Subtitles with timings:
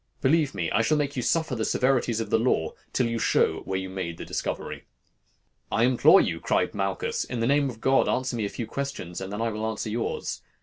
[0.19, 3.59] Believe me, I shall make you suffer the severities of the law till you show
[3.65, 4.85] where you made the discovery.'
[5.71, 9.21] "'I implore you,' cried Malchus, 'in the name of God, answer me a few questions,
[9.21, 10.41] and then I will answer yours.